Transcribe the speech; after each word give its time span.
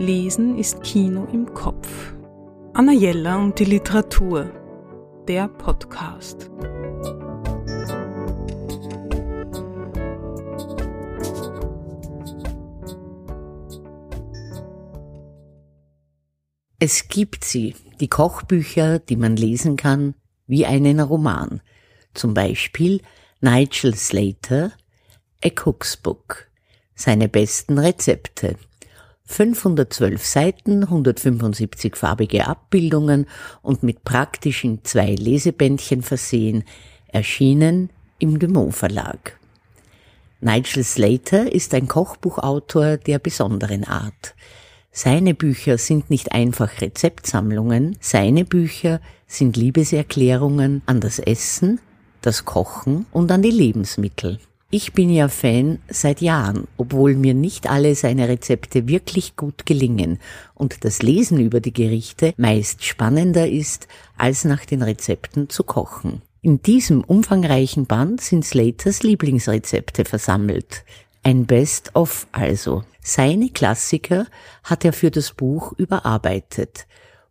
Lesen 0.00 0.56
ist 0.56 0.84
Kino 0.84 1.26
im 1.32 1.52
Kopf. 1.54 2.14
Anna 2.72 2.92
Jella 2.92 3.36
und 3.36 3.58
die 3.58 3.64
Literatur. 3.64 4.48
Der 5.26 5.48
Podcast. 5.48 6.48
Es 16.78 17.08
gibt 17.08 17.44
sie, 17.44 17.74
die 17.98 18.06
Kochbücher, 18.06 19.00
die 19.00 19.16
man 19.16 19.34
lesen 19.34 19.76
kann, 19.76 20.14
wie 20.46 20.64
einen 20.64 21.00
Roman. 21.00 21.60
Zum 22.14 22.34
Beispiel 22.34 23.02
Nigel 23.40 23.96
Slater, 23.96 24.70
A 25.44 25.48
Cook's 25.48 25.96
Book, 25.96 26.46
seine 26.94 27.28
besten 27.28 27.80
Rezepte. 27.80 28.54
512 29.28 30.24
Seiten, 30.24 30.84
175 30.84 31.96
farbige 31.96 32.46
Abbildungen 32.46 33.26
und 33.60 33.82
mit 33.82 34.02
praktischen 34.02 34.84
zwei 34.84 35.14
Lesebändchen 35.14 36.02
versehen, 36.02 36.64
erschienen 37.08 37.90
im 38.18 38.38
Dumont 38.38 38.74
Verlag. 38.74 39.38
Nigel 40.40 40.82
Slater 40.82 41.52
ist 41.52 41.74
ein 41.74 41.88
Kochbuchautor 41.88 42.96
der 42.96 43.18
besonderen 43.18 43.84
Art. 43.84 44.34
Seine 44.92 45.34
Bücher 45.34 45.76
sind 45.76 46.08
nicht 46.08 46.32
einfach 46.32 46.80
Rezeptsammlungen, 46.80 47.96
seine 48.00 48.46
Bücher 48.46 49.00
sind 49.26 49.58
Liebeserklärungen 49.58 50.82
an 50.86 51.00
das 51.00 51.18
Essen, 51.18 51.80
das 52.22 52.46
Kochen 52.46 53.04
und 53.12 53.30
an 53.30 53.42
die 53.42 53.50
Lebensmittel. 53.50 54.40
Ich 54.70 54.92
bin 54.92 55.08
ja 55.08 55.28
Fan 55.28 55.78
seit 55.88 56.20
Jahren, 56.20 56.68
obwohl 56.76 57.14
mir 57.14 57.32
nicht 57.32 57.70
alle 57.70 57.94
seine 57.94 58.28
Rezepte 58.28 58.86
wirklich 58.86 59.34
gut 59.34 59.64
gelingen 59.64 60.18
und 60.54 60.84
das 60.84 61.00
Lesen 61.00 61.40
über 61.40 61.60
die 61.60 61.72
Gerichte 61.72 62.34
meist 62.36 62.84
spannender 62.84 63.48
ist, 63.48 63.88
als 64.18 64.44
nach 64.44 64.66
den 64.66 64.82
Rezepten 64.82 65.48
zu 65.48 65.64
kochen. 65.64 66.20
In 66.42 66.60
diesem 66.60 67.02
umfangreichen 67.02 67.86
Band 67.86 68.20
sind 68.20 68.44
Slaters 68.44 69.02
Lieblingsrezepte 69.02 70.04
versammelt. 70.04 70.84
Ein 71.22 71.46
Best-of 71.46 72.26
also. 72.32 72.84
Seine 73.00 73.48
Klassiker 73.48 74.26
hat 74.64 74.84
er 74.84 74.92
für 74.92 75.10
das 75.10 75.32
Buch 75.32 75.72
überarbeitet. 75.78 76.86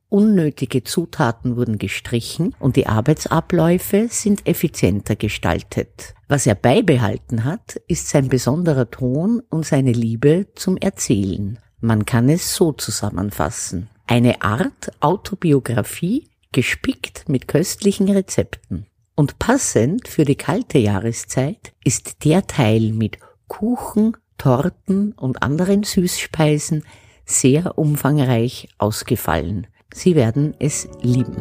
Unnötige 0.10 0.84
Zutaten 0.86 1.58
wurden 1.58 1.78
gestrichen 1.78 2.56
und 2.60 2.78
die 2.78 2.88
Arbeitsabläufe 2.88 4.08
sind 4.10 4.48
effizienter 4.48 5.18
gestaltet. 5.18 6.16
Was 6.30 6.48
er 6.48 6.56
beibehalten 6.56 7.44
hat, 7.44 7.76
ist 7.88 8.08
sein 8.08 8.30
besonderer 8.30 8.90
Ton 8.90 9.42
und 9.50 9.66
seine 9.66 9.92
Liebe 9.92 10.48
zum 10.56 10.78
Erzählen. 10.78 11.60
Man 11.82 12.06
kann 12.06 12.30
es 12.30 12.56
so 12.56 12.72
zusammenfassen. 12.72 13.90
Eine 14.08 14.42
Art 14.42 14.92
Autobiografie, 15.02 16.30
gespickt 16.54 17.28
mit 17.28 17.50
köstlichen 17.50 18.10
Rezepten. 18.10 18.86
Und 19.16 19.40
passend 19.40 20.08
für 20.08 20.24
die 20.24 20.36
kalte 20.36 20.78
Jahreszeit 20.78 21.74
ist 21.84 22.24
der 22.24 22.48
Teil 22.48 22.94
mit 22.94 23.20
Kuchen, 23.48 24.16
Torten 24.38 25.12
und 25.14 25.44
anderen 25.44 25.84
Süßspeisen 25.84 26.84
sehr 27.26 27.78
umfangreich 27.78 28.70
ausgefallen. 28.78 29.68
Sie 29.98 30.16
werden 30.16 30.54
es 30.60 30.88
lieben. 31.02 31.36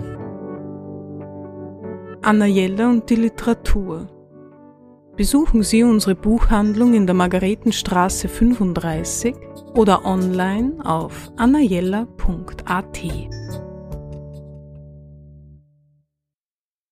Anna 2.22 2.46
Jella 2.46 2.88
und 2.88 3.10
die 3.10 3.16
Literatur. 3.16 4.08
Besuchen 5.14 5.62
Sie 5.62 5.84
unsere 5.84 6.14
Buchhandlung 6.14 6.94
in 6.94 7.06
der 7.06 7.14
Margaretenstraße 7.14 8.28
35 8.28 9.36
oder 9.74 10.06
online 10.06 10.72
auf 10.82 11.30
annajella.at. 11.36 13.02